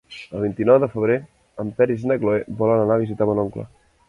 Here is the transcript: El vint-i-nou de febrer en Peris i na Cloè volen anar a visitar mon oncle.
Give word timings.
El 0.37 0.41
vint-i-nou 0.43 0.79
de 0.83 0.89
febrer 0.93 1.17
en 1.65 1.69
Peris 1.83 2.07
i 2.07 2.09
na 2.13 2.19
Cloè 2.25 2.41
volen 2.63 2.83
anar 2.87 2.97
a 3.01 3.05
visitar 3.05 3.31
mon 3.33 3.45
oncle. 3.49 3.69